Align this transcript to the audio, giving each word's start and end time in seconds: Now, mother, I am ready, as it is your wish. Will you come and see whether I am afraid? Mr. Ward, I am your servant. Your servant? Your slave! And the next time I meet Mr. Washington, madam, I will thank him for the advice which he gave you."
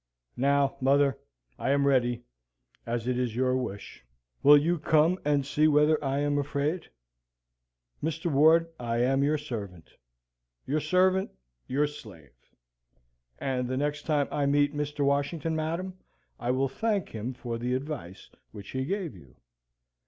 Now, 0.37 0.77
mother, 0.81 1.19
I 1.59 1.69
am 1.69 1.85
ready, 1.85 2.23
as 2.87 3.07
it 3.07 3.19
is 3.19 3.35
your 3.35 3.55
wish. 3.55 4.03
Will 4.41 4.57
you 4.57 4.79
come 4.79 5.19
and 5.23 5.45
see 5.45 5.67
whether 5.67 6.03
I 6.03 6.21
am 6.21 6.39
afraid? 6.39 6.89
Mr. 8.01 8.25
Ward, 8.31 8.71
I 8.79 8.97
am 8.97 9.23
your 9.23 9.37
servant. 9.37 9.91
Your 10.65 10.79
servant? 10.79 11.29
Your 11.67 11.85
slave! 11.85 12.33
And 13.37 13.67
the 13.67 13.77
next 13.77 14.07
time 14.07 14.27
I 14.31 14.47
meet 14.47 14.73
Mr. 14.73 15.05
Washington, 15.05 15.55
madam, 15.55 15.99
I 16.39 16.49
will 16.49 16.67
thank 16.67 17.09
him 17.09 17.35
for 17.35 17.59
the 17.59 17.75
advice 17.75 18.27
which 18.49 18.71
he 18.71 18.85
gave 18.85 19.13
you." 19.15 19.35